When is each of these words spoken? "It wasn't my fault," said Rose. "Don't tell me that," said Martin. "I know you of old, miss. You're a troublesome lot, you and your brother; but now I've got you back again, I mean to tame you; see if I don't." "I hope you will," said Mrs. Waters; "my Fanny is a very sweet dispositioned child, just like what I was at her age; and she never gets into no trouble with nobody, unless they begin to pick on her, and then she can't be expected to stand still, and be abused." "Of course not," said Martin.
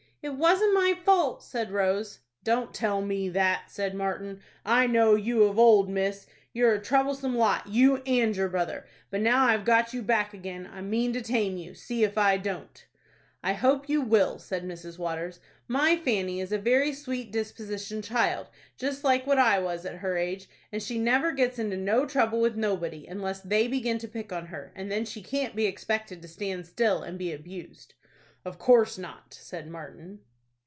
"It 0.23 0.35
wasn't 0.35 0.75
my 0.75 0.93
fault," 1.03 1.41
said 1.41 1.71
Rose. 1.71 2.19
"Don't 2.43 2.75
tell 2.75 3.01
me 3.01 3.27
that," 3.29 3.71
said 3.71 3.95
Martin. 3.95 4.39
"I 4.63 4.85
know 4.85 5.15
you 5.15 5.45
of 5.45 5.57
old, 5.57 5.89
miss. 5.89 6.27
You're 6.53 6.75
a 6.75 6.79
troublesome 6.79 7.35
lot, 7.35 7.65
you 7.65 7.97
and 8.05 8.35
your 8.35 8.47
brother; 8.47 8.85
but 9.09 9.19
now 9.21 9.47
I've 9.47 9.65
got 9.65 9.95
you 9.95 10.03
back 10.03 10.31
again, 10.31 10.69
I 10.71 10.81
mean 10.81 11.11
to 11.13 11.23
tame 11.23 11.57
you; 11.57 11.73
see 11.73 12.03
if 12.03 12.19
I 12.19 12.37
don't." 12.37 12.85
"I 13.43 13.53
hope 13.53 13.89
you 13.89 13.99
will," 14.01 14.37
said 14.37 14.63
Mrs. 14.63 14.99
Waters; 14.99 15.39
"my 15.67 15.97
Fanny 15.97 16.39
is 16.39 16.51
a 16.51 16.59
very 16.59 16.93
sweet 16.93 17.31
dispositioned 17.33 18.03
child, 18.03 18.51
just 18.77 19.03
like 19.03 19.25
what 19.25 19.39
I 19.39 19.57
was 19.57 19.87
at 19.87 19.95
her 19.95 20.17
age; 20.17 20.47
and 20.71 20.83
she 20.83 20.99
never 20.99 21.31
gets 21.31 21.57
into 21.57 21.77
no 21.77 22.05
trouble 22.05 22.39
with 22.39 22.55
nobody, 22.55 23.07
unless 23.07 23.41
they 23.41 23.67
begin 23.67 23.97
to 23.97 24.07
pick 24.07 24.31
on 24.31 24.45
her, 24.47 24.71
and 24.75 24.91
then 24.91 25.03
she 25.03 25.23
can't 25.23 25.55
be 25.55 25.65
expected 25.65 26.21
to 26.21 26.27
stand 26.27 26.67
still, 26.67 27.01
and 27.01 27.17
be 27.17 27.33
abused." 27.33 27.95
"Of 28.43 28.57
course 28.57 28.97
not," 28.97 29.35
said 29.39 29.67
Martin. 29.69 30.21